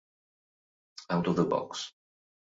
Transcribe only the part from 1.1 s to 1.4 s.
Out of